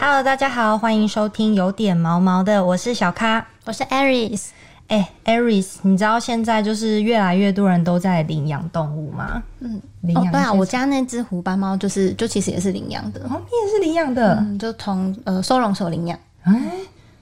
[0.00, 4.50] Hello，大家好，欢迎收听有点毛毛的，我是小咖，我是 Aris。
[4.86, 9.42] 哎、欸、，Aris，你知道现在就是越来越多人都在领养动物吗？
[9.58, 10.24] 嗯，领养。
[10.26, 13.20] 哦，对啊，我家那只虎斑猫就是，就其实也是领养的。
[13.22, 14.36] 哦，你也是领养的？
[14.36, 16.16] 嗯，就从呃收容所领养。
[16.44, 16.70] 哎、欸，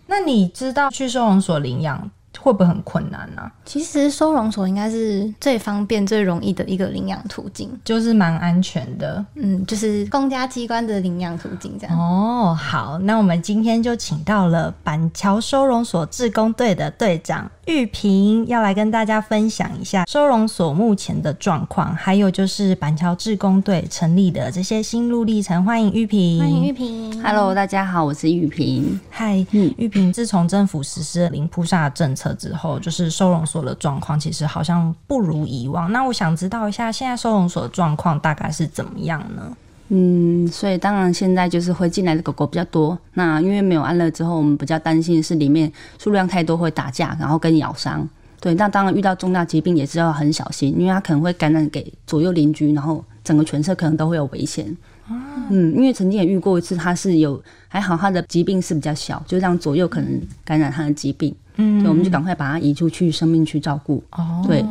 [0.06, 2.10] 那你知道去收容所领养？
[2.40, 3.52] 会不会很困难呢、啊？
[3.64, 9.24] 其实收容所应该是最方便、最容易的一个领养途径，就是蛮安全的。
[9.34, 11.98] 嗯，就是公家机关的领养途径这样。
[11.98, 25.64] 哦，好，那我们今天就请到了板桥收容所志工队的队长玉萍，要来跟大家分享一下收容所目前的状况，还有就是板桥志工队成立的这些心路历程。
[25.64, 27.20] 欢迎玉萍，欢迎玉萍。
[27.24, 28.98] Hello，大家好，我是玉萍。
[29.10, 32.32] 嗨，嗯，玉萍，自从政府实施了零扑杀政策。
[32.34, 35.90] 之后就是收容所的状况，其实好像不如以往。
[35.90, 39.56] 那我想知道一下，现在收容所的状况大概是怎么样呢？
[39.88, 42.98] 嗯，所以当然现在就是会进来的狗狗比较多。
[43.14, 48.08] 那因为没有安乐之后，我们比较担心的是里面数量太多会打架，然后跟咬伤。
[48.40, 54.76] 对，那当然遇到重大疾病也是要很小心，因为它可能会感染给左右邻居，然后整个犬舍可能都会有危险。
[55.08, 61.34] 嗯，因为曾经也遇过一次，它是有还好，它的疾病是比较小，就让左右可能感染它的疾病。
[61.56, 64.02] 嗯，我们就赶快把它移出去，生命去照顾。
[64.10, 64.64] 哦，对。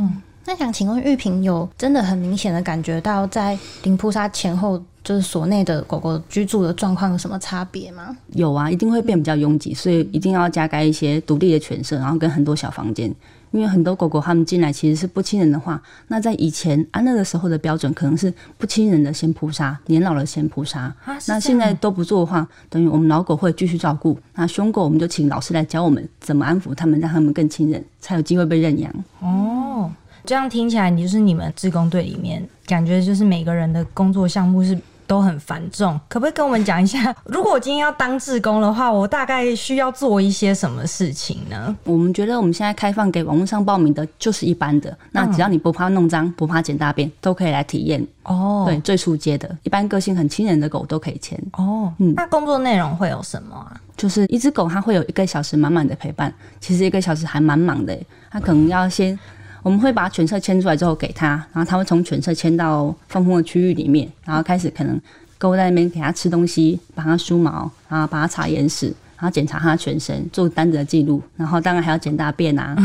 [0.46, 8.18] 那想请问玉萍，有真的很明显的感觉到在零扑杀前后，就是所内的狗狗居住的状况有什么差别吗？
[8.34, 13.14] 有啊，一定会变比较拥挤，所以一定要加盖一些独立的犬舍，然后跟很多小房间。
[13.52, 20.94] 因为很多狗狗它们进来其实是不亲人的话，那在以前安乐的时候的标准可能是不亲人的先扑杀，年老的先扑杀。
[21.06, 28.92] 啊，那现在都不做的话，等于我们老狗会继续照顾，那凶狗我们就请老师来教我们怎么安抚他们，让他们更亲人，才有机会被认养。
[29.22, 29.90] 哦，
[30.26, 34.78] 这样听起来，你就是你们志工队里面感觉就是每个人的工作项目是。
[35.08, 37.16] 都很繁重，可不可以跟我们讲一下？
[37.26, 41.76] 如果我今天要当志工的话，我大概需要做一些什么事情呢？
[41.84, 44.96] 我们觉得我们现在开放给网络上报名的，就是一般的。
[45.12, 48.06] 那只要你不怕弄脏，不怕捡大便，都可以来体验。
[48.24, 51.40] 哦，对，最初阶的，一般个性很亲人的狗都可以签。
[51.54, 53.80] 哦，嗯，那工作内容会有什么啊？
[53.96, 56.34] 就是一只狗，它会有一个小时满满的陪伴。
[56.60, 57.98] 其实一个小时还蛮忙的，
[58.32, 59.18] 它可能要先。
[59.66, 65.02] 我们会把犬舍牵出来之后给他，然后他会从犬舍牵到放风的区域里面，然后开始可能
[65.40, 72.76] 勾在那边给他吃东西，帮他梳毛，然后帮他擦眼屎，然后检查他全身，做单子的记录，然后当然还要捡大便啊，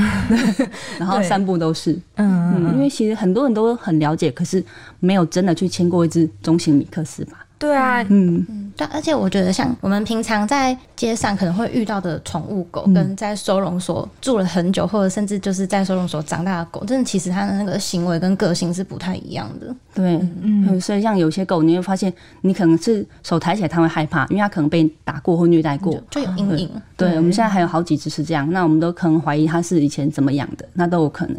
[0.98, 4.64] 然后散步都是，嗯嗯，因为其实很多人都很了解，可是
[5.00, 7.44] 没有真的去牵过一只中型米克斯吧。
[7.60, 8.44] 对啊，嗯。
[8.48, 19.74] 嗯，对，而且我觉得像我们平常在街上可能会遇到的宠物狗，跟在收容所住了很久，或者甚至就是在收容所长大的狗，真的其实它的那个行为跟个性是不太一样的。
[19.92, 22.10] 对，嗯，所以像有些狗，你会发现
[22.40, 26.70] 你可能是手抬起来它会害怕，因为它可能被打过或虐待过，就，就有阴影。
[26.96, 31.36] 对，对，我们现在还有好几只是这样，那我们都可能怀疑它是以前怎么养的，那都有可能。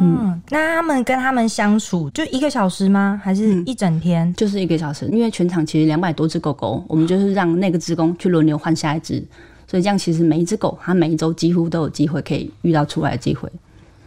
[0.00, 3.20] 哦、嗯，那他们跟他们相处就一个小时吗？
[3.22, 4.26] 还是一整天？
[4.26, 9.22] 嗯、就是一个小时，因为全场其实两百多只狗狗，我们就是让那个职工去轮流换下一只，
[9.66, 13.46] 所以这样其实每一只狗它每一周几乎都有机会可以遇到出来的机会。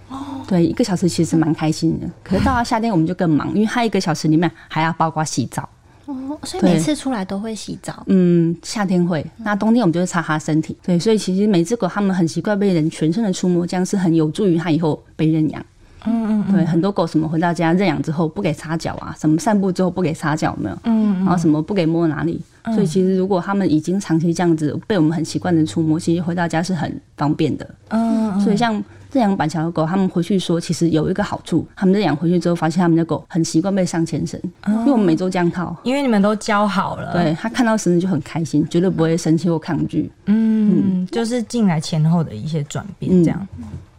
[0.09, 2.07] 哦，对，一个小时其实蛮开心的。
[2.23, 5.67] 可是到了夏天我们就更忙，因为它一个小时里面还要包括洗澡。
[6.05, 8.03] 哦，所以每次出来都会洗澡。
[8.07, 10.75] 嗯，夏天会，那冬天我们就会擦它身体。
[10.83, 15.65] 对，所以其实每只狗它们很习惯被人全身的触摸，这样是很有助于它以后被认养。
[16.05, 20.77] 嗯嗯，对，很多狗什么回到家认养之后不给擦脚啊，什么散步之后不给擦脚，没有？
[20.83, 22.41] 嗯，然后什么不给摸哪里？
[22.73, 27.69] 所以其实如果他们已经长期这样子被我们很习惯的触摸，其实回到家是很方便的。
[27.89, 28.83] 嗯，所以像。
[29.13, 40.11] 认养板桥的狗，他们回去说，其实有一个好处，他们认养回去之后，发现他们的狗很习惯被上牵绳，嗯，因为我们每周这样套，因为你们都教好了，对，他看到绳子就很开心，绝对不会生气或抗拒。
[40.25, 43.47] 嗯，嗯，就是进来前后的一些转变，这样。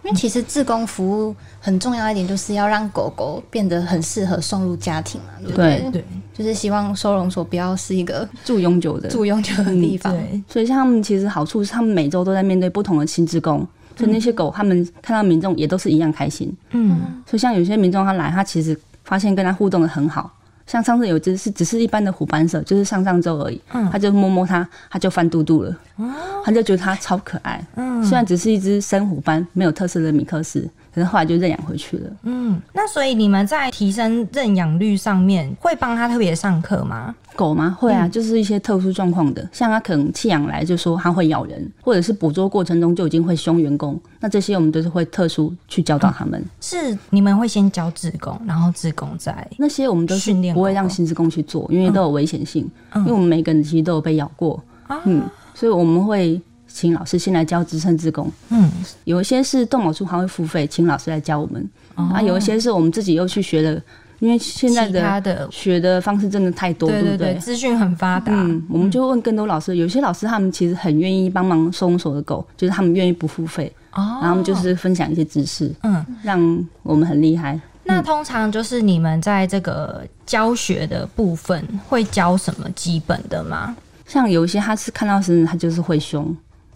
[0.05, 5.91] 嗯，因为其实志工服务很重要一点，就是要让狗狗变得很适合送入家庭嘛，对不对？
[5.91, 10.13] 对，就是希望收容所不要是一个住永久的住永久的地方。
[10.13, 13.67] 对，所以像他们其实好处是，他们每周都在面对不同的新志工。
[13.97, 16.53] 所以那些狗，他们看到民众也都是一样开心。
[16.73, 20.29] 嗯，所以像有些民众他来，他其实发现跟他互动的很好。
[20.67, 23.61] 像上次有一只是只是一般的虎斑色，就是上上周而已。
[23.73, 25.77] 嗯，他就摸摸它，它就翻肚肚了。
[25.97, 26.11] 哦，
[26.45, 27.65] 他就觉得它超可爱。
[27.77, 30.69] 嗯，虽然只是一只深虎斑，没有特色的米克斯。
[30.95, 32.11] 可是后来就认养回去了。
[32.23, 37.15] 嗯，那所以你们在提升认养率上面会帮他特别上课吗？
[37.35, 37.77] 狗吗？
[37.81, 46.41] 会啊，就是一些特殊状况的，嗯，像他可能弃养来就说他会咬人，或者是捕捉过程中就已经会凶员工，那这些我们都是会特殊去教导他们。
[46.41, 54.63] 嗯，是你们会先教志工，然后志工再那些我们都训练不会让新职工去做，因为都有危险性，嗯，因为我们每个人其实都有被咬过。
[55.05, 55.23] 嗯，
[55.55, 56.41] 所以我们会
[56.75, 58.31] 请老师先来教资深志工。
[58.51, 58.69] 嗯，
[59.05, 61.71] 有一些是动保处还会付费，请老师来教我们。
[61.95, 63.81] 啊，有一些是我们自己又去学的。
[64.21, 64.89] 因为现在
[65.21, 67.35] 的学的方式真的太多，对对对？
[67.35, 69.77] 资讯很发达，嗯，我们就问更多老师。
[69.77, 77.61] 有些老师他们其实很愿意帮忙收容所的狗，就是他们愿意不付费，哦，然后他们就是分享一些知识，嗯，让我们很厉害。
[77.83, 83.77] 那通常就是你们在这个教学的部分会教什么基本的吗？
[84.07, 86.35] 像有一些他是看到生人他就是会凶，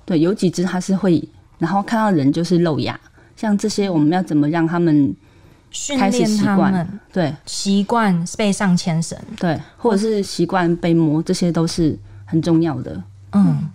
[0.09, 1.23] 对，有几只它是会，
[1.59, 2.99] 然后看到人就是露牙，
[3.37, 5.15] 像这些我们要怎么让他们？
[5.71, 11.95] 训练习惯对习惯被上牵绳，对，或者是习惯被摸，这些都是
[12.25, 13.03] 很重要的。
[13.33, 13.69] 嗯，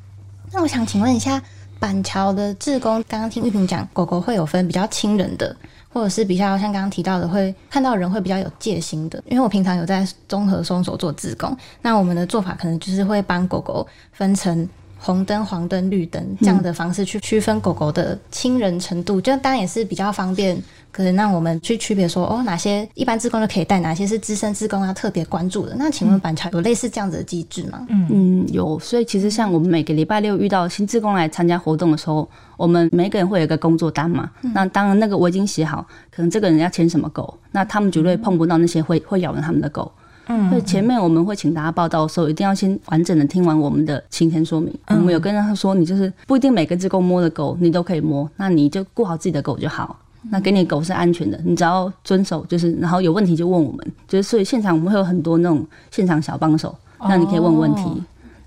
[0.51, 1.39] 那我想请问一下，
[1.79, 5.55] 板桥的志工，刚刚听玉萍讲，狗狗会有分比较亲人的，
[5.87, 9.23] 或者是比较像刚刚提到的，会看到人会比较有戒心的。
[9.27, 14.67] 因为我平常有在综合收容所做志工，那我们的做法可能就是会帮狗狗分成
[15.03, 20.57] 红灯、黄灯、绿灯这样的方式去区分狗狗的亲人程度，就当然也是比较方便。
[20.93, 25.73] 可能让我们去区别说，哦，哪些一般职工就可以带，哪些是资深职工要特别关注的。
[25.75, 27.83] 那请问板桥有类似这样子的机制吗？
[27.89, 28.77] 嗯嗯，有。
[28.77, 34.29] 所以其实像我们每个礼拜六遇到新职工来参加活动的时候，我们每个人会有一个工作单嘛。
[34.43, 35.83] 嗯、那当然那个我已经写好，
[36.15, 39.91] 可能这个人要牵什么狗，那他们绝对碰不到那些会会咬人他们的狗。
[40.27, 44.73] 嗯，所以前面我们会请大家报道的时候，一定要先完整的听完我们的行前说明。
[44.85, 49.99] 嗯、我们有跟他说，你就是不一定每个自贡摸的狗你都可以摸，那你就顾好自己的狗就好。
[50.29, 57.81] 那给你狗是安全的，你只要遵守，就是然后有问题就问我们，就是所以现场我们会有很多那种现场小帮手，那你可以问问题。
[57.81, 57.97] 哦、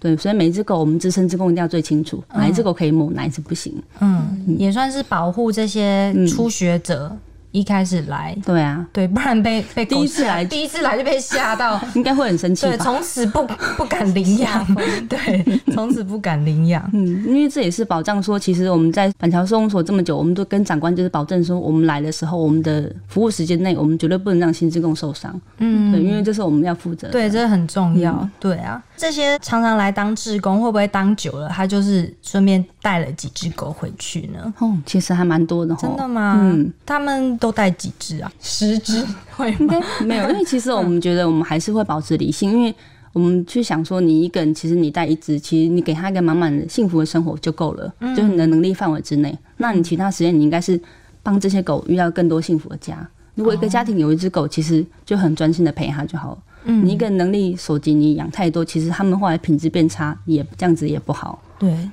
[0.01, 3.75] 对，所以每一只狗我们自身自控一定要最清楚，哪一只狗可以摸，哪一只不行。
[4.01, 7.11] 嗯，嗯也算是保护这些初学者。
[7.13, 7.19] 嗯
[7.57, 12.67] 一开始来，对啊，对，不然被被第一次来，第一次来就被吓到， 应该会很生气。
[12.67, 13.43] 对，从此不
[13.79, 14.63] 不敢领养，
[15.09, 15.43] 对，
[15.73, 16.87] 从此不敢领养。
[16.93, 25.35] 嗯，因为这也是保障说，其实我们在板桥收容所这么久，我们都跟长官就是保证说，我们来的时候，我们的服务时间内，我们绝对不能让新职工受伤。
[25.57, 27.09] 嗯，对，因为这是我们要负责。
[27.09, 28.13] 对，这很重要。
[28.13, 34.53] 嗯、对啊，这些常常来当志工，会不会当久了，他就是顺便带了几只狗回去呢？
[34.59, 35.75] 哦，其实还蛮多的。
[35.77, 36.37] 真的吗？
[36.39, 38.33] 嗯，他们都带几只啊？
[38.41, 39.07] 十只
[39.37, 39.57] 会吗？
[39.61, 42.75] 应该没有， 因为其实我们觉得我们还是会保持理性，因为
[43.13, 49.37] 我们去想说，你一个人其实你带一只，其实你给他一个满满的幸福的生活就够了，就是你的能力范围之内。
[49.59, 50.79] 那你其他时间你应该是
[51.23, 53.09] 帮这些狗遇到更多幸福的家。
[53.37, 56.39] 如果一个家庭有一只狗，其实就很专心的陪它就好了。
[56.65, 61.41] 你一个能力所及，你养太多，其实他们后来品质变差，也这样子也不好。
[61.61, 61.89] 对。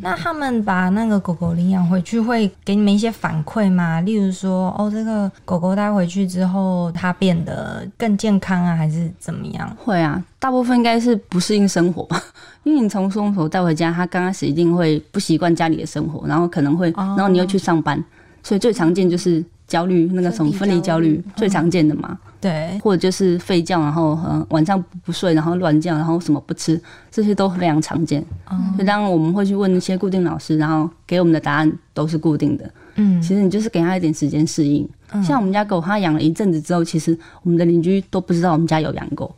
[0.00, 4.00] 那他们把那个狗狗领养回去，会给你们一些反馈吗？
[4.00, 9.76] 例如说，哦，这个狗狗带回去之后，它变得更健康啊，还是怎么样？
[9.76, 12.22] 会啊，大部分应该是不适应生活吧。
[12.64, 18.02] 因为你从松鼠带回家，它刚开始一定会不习惯家里的生活，然后可能会，然后你又去上班，
[18.42, 22.18] 所以最常见就是焦虑，那个什么分离焦虑，最常见的嘛。
[22.38, 26.80] 对，或者就是吠叫，然后呃晚上不睡，然后乱叫，然后什么不吃，
[27.10, 28.24] 这些都非常常见。
[28.50, 32.70] 嗯，就当我们会去问一些固定老师，然后给我们的答案都是固定的。
[32.96, 34.88] 嗯，其实你就是给他一点时间适应。
[35.12, 39.34] 嗯，像我们家狗，它养了一阵子之后，其实我们的邻居都不知道我们家有养狗，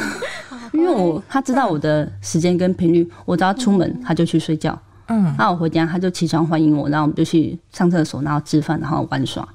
[0.72, 4.78] 因为我他知道我的时间跟频率，我只要出门他就去睡觉。
[5.08, 9.46] 嗯，那我回家他就起床欢迎我，然后我们就去上厕所，然后吃饭，然后玩耍。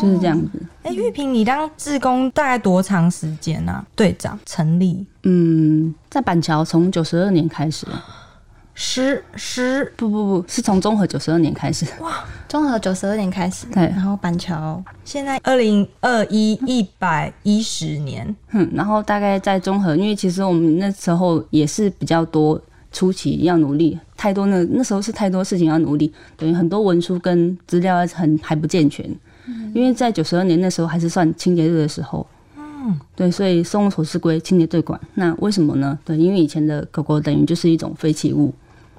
[0.00, 0.50] 就是这样子。
[0.82, 3.84] 哎、欸，玉萍，你当志工大概多长时间啊？
[3.94, 7.86] 队长成立，嗯，在板桥从九十二年开始，
[8.74, 11.84] 十十不不不是从综合九十二年开始。
[12.00, 22.60] 哇，综合九十二年开始，对，然后板桥现在二零二一一百一十年，嗯，然后大概在综合，因为其实我们那时候也是比较多
[22.90, 29.08] 初期要努力，太多那那时候是太多事情要努力，等于很多文书跟资料很还不健全。
[29.74, 34.98] 因为在九十二年那时候还是算清洁日的时候，嗯，对，所以收容所是归清洁队管。
[35.14, 35.98] 那为什么呢？
[36.04, 38.52] 对，因为以前的狗狗等于就是一种废弃物，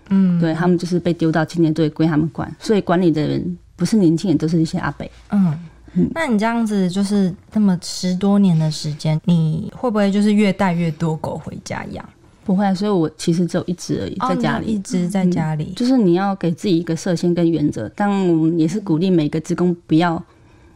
[0.10, 5.06] 嗯，对，他们就是被丢到清洁队归他们管，所以管理的人不是年轻人，都是一些阿伯。
[5.32, 5.58] 嗯，
[5.94, 12.08] 嗯，那你这样子就是这么十多年的时间，你会不会就是越带越多狗回家养？
[12.44, 15.76] 不会，所以我其实只有一只而已，在家里，哦、一只在家里、嗯。
[15.76, 20.22] 就是你要给自己一个设限跟原则，但我们也是鼓励每个职工不要。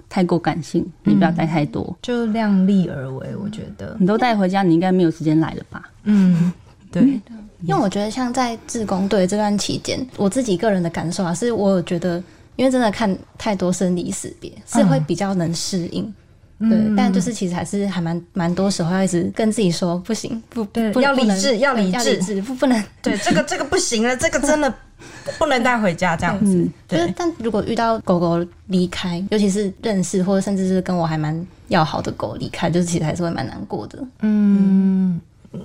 [0.09, 3.35] 太过感性，你不要带太多，嗯、就量力而为。
[3.35, 5.89] 我觉得你都带回家，你应该没有时间来了吧？
[6.03, 6.51] 嗯，
[6.91, 7.19] 对。
[7.62, 12.21] 因为我觉得像在志工队这段期间，我自己个人的感受啊，是我觉得，
[12.57, 16.13] 因为真的看太多生离死别，是会比较能适应。
[16.59, 24.71] 对，但就是其实还是还蛮蛮多时候要一直跟自己说不行，不对，不要理智，要理智，不不能对这个这个不行了，这个真的
[25.39, 26.67] 不能带回家这样子。
[26.87, 33.99] 就是，但如果遇到狗狗离开，尤其是认识或者甚至是跟我还蛮要好的狗离开，就是其实还是会蛮难过的。
[34.21, 35.19] 嗯。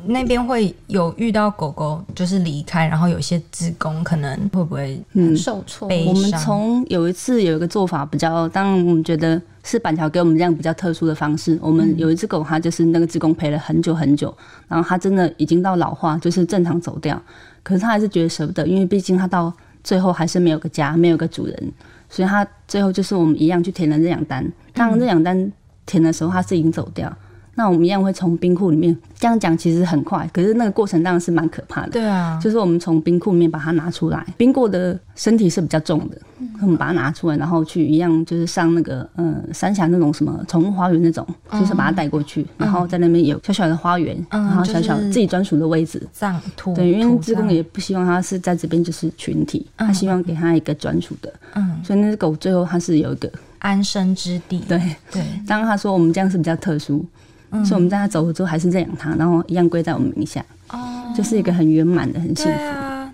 [0.06, 5.88] 那边会有遇到狗狗就是离开，然后有些职工可能会不会嗯受挫？
[5.88, 11.58] 我们从有一次有一个做法比较，当然我们觉得是板桥给我们这样比较特殊的方式。
[11.62, 14.34] 我们有一只狗，它就是那个职工陪了很久很久，
[14.68, 17.20] 然后它真的已经到老化，就是正常走掉，
[17.62, 19.52] 可是它还是觉得舍不得，因为毕竟它到
[19.84, 21.72] 最后还是没有个家，没有个主人，
[22.08, 24.44] 所以它最后就是我们一样去填了认养单。
[24.72, 25.52] 当认养单
[25.86, 27.10] 填的时候，它是已经走掉。
[27.54, 31.90] 那我们一样会从冰库里面这样讲，其实很快，可是那个过程当然是蛮可怕的。
[31.90, 36.16] 对啊，就是我们从冰库里面把它拿出来，冰过的身体是比较重的，
[36.62, 54.60] 我们把它拿出来，然后去一样就是上那个嗯三峡那种什么宠物花园那种，就是把它带过去，然后在那边有小小的花园，然后小小自己专属的位置，上土对，因为志工也不希望它是在这边就是群体，他希望给它一个专属的，嗯，所以那只狗最后它是有一个安身之地。
[54.60, 54.80] 对。
[55.10, 57.04] 对，当他说我们这样是比较特殊。
[57.50, 62.52] 嗯、所以我们在他走了之后，还是认养他，然后一样归在我们名下，哦，就是一个很圆满的、很幸福。
[62.52, 63.12] 对啊，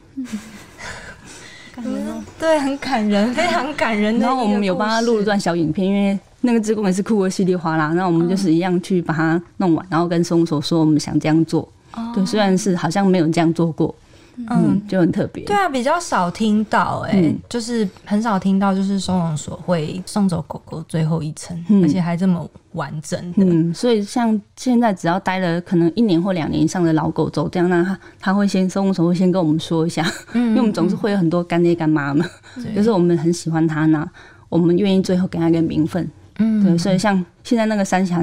[1.74, 1.90] 感觉，
[2.38, 4.18] 对，很感人，非常感人。
[4.18, 11.68] 然后我们有帮他录了段小影片，因为那个志工也是哭得稀里哗啦，然后我们就是一样去把它弄完，然后跟松手说我们想这样做。
[11.94, 13.94] 哦，对，虽然是好像没有这样做过。
[14.50, 15.44] 嗯，就很特别。
[15.44, 23.44] 对啊，比较少听到哎、欸，嗯、就是很少听到，就是收容所会送走狗狗最后一程，嗯、而且还这么完整的。
[23.44, 32.24] 嗯，所以像现在只要待了可能一年或两年以上的老狗走这样，那他他会先收容所会先跟我们说一下，嗯、 因为我们总是会有很多干爹干妈嘛，
[32.56, 34.08] 对就是我们很喜欢他呢，
[34.48, 36.08] 我们愿意最后给他一个名分。
[36.38, 38.22] 嗯，对，所以像现在那个三峡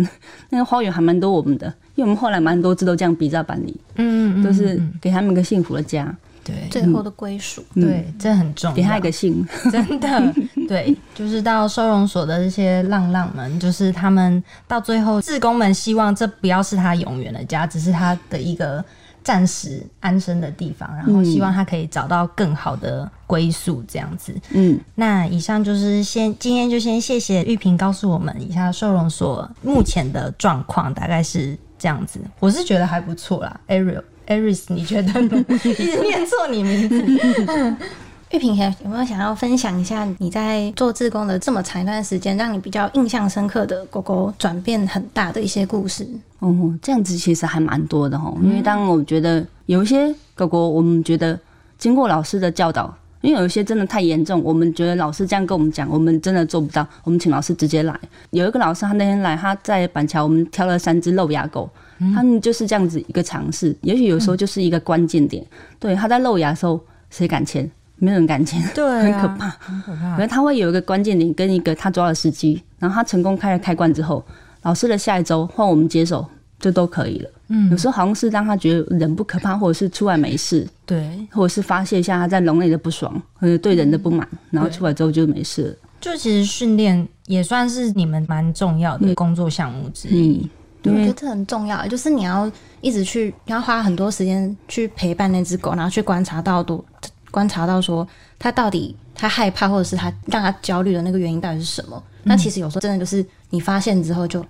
[0.50, 1.74] 那个花园还蛮多我们的。
[2.03, 10.33] 我们后来蛮多次都这样比照办理，嗯，都是给他们一个幸福的家，对，最后的归属，对，这很重要，给他一个姓，真的，
[10.67, 18.83] 对，就是到收容所的这些浪浪们，就是他们到最后，志工们希望这不要是他永远的家，只是他的一个
[19.24, 24.36] 暂时安身的地方，然后希望他可以找到更好的归宿，这样子。
[24.51, 31.57] 嗯，那以上就是先今天就先谢谢玉萍告诉我们一下收容所目前的状况，大概是。
[31.84, 33.60] 这样子，我是觉得还不错啦。
[33.68, 35.46] Ariel，Aris，你觉得呢？
[35.52, 37.75] 一直念错你名字。
[38.32, 46.08] 玉萍，有没有想要分享一下你在做志工的这么长一段时间，让你比较印象深刻的狗狗转变很大的一些故事？
[46.40, 48.34] 哦，这样子其实还蛮多的哈。
[48.42, 51.38] 因为当我觉得有一些狗狗，我们觉得
[51.78, 52.96] 经过老师的教导。
[53.24, 56.86] 因为有一些真的太严重，我们觉得老师这样跟我们讲，我们真的做不到。
[57.06, 57.98] 我们请老师直接来。
[58.32, 63.74] 有一个老师，他那天来，他在板桥，我们挑了三只漏牙狗，嗯、他们就是这样子一个尝试。
[63.80, 65.42] 也许有时候就是一个关键点。
[65.42, 65.48] 嗯、
[65.80, 66.77] 对，他在漏牙的时候，
[67.10, 67.72] 谁敢签？
[67.96, 70.18] 没有人敢签，对、啊，很可怕，很可怕。
[70.18, 74.22] 可是他会有一个关键点跟一个他抓的时机，然后他成功开了开关之后，
[74.63, 76.25] 老师的下一周换我们接手。
[76.63, 77.29] 就都可以了。
[77.50, 85.75] 嗯，有时候好像是让他觉得人不可怕，或者是出来没事，对，或者是发泄一下他在笼内的不爽，或者对人的不满，嗯、然后出来之后就没事了。
[86.00, 90.38] 就其实训练也算是你们蛮重要的工作项目之一。
[90.38, 90.50] 嗯，
[90.84, 96.84] 对，我觉得这很重要，就是你要一直去，你要花很多时间去陪伴那只狗，然后去观察到多，
[97.29, 98.08] 观察到说
[98.39, 102.01] 它到底它害怕，或者是它让它焦虑的那个原因到底是什么。
[102.20, 104.41] 嗯、那其实有时候真的就是你发现之后就。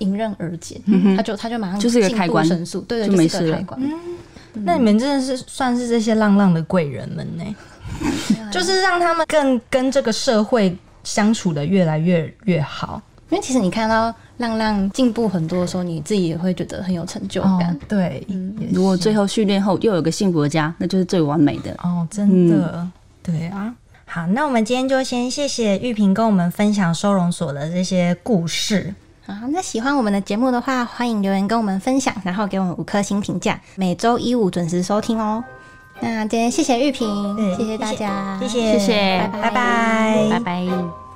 [0.00, 3.64] 迎刃而解，嗯、他就他就马上就是一个开关，神速，对对，就没事了。
[3.76, 3.92] 嗯，
[4.64, 7.44] 那你们真的是算是这些浪浪的贵人们呢？
[8.52, 13.00] 就是让他们更跟这个社会相处的越来越越好。
[13.30, 17.72] 因为其实你看到浪浪进步很多的时候，你自己也会觉得很有成就感。
[17.72, 21.72] 哦、对，嗯、如果最后训练后又有个幸福的家，那就是最完美的。
[21.84, 22.92] 哦，真的，嗯、
[23.22, 23.72] 对啊。
[24.04, 28.92] 好，那我们今天就先谢谢玉萍跟我们分享收容所的这些故事。
[29.34, 33.60] 好，那喜欢我们的节目的话，欢迎留言跟我们分享，然后给我们五颗星评价。
[33.76, 35.42] 每周一五准时收听哦。
[36.00, 40.38] 那今天谢谢玉萍，谢谢大家，谢谢，谢谢，拜拜，拜拜。
[40.38, 41.09] 拜拜。